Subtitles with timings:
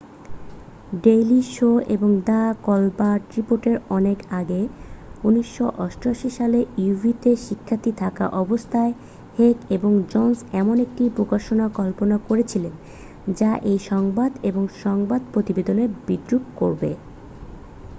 [1.03, 4.61] daily show এবং the Colbert রিপোর্টের অনেক আগে
[5.23, 8.93] 1988 সালে uw তে শিক্ষার্থী থাকা অবস্থায়
[9.37, 12.73] হেক এবং জনসন এমন একটি প্রকাশনার কল্পনা করেছিলেন
[13.35, 16.89] যা এই সংবাদ এবং সংবাদ প্রতিবেদনকে বিদ্রূপ করবে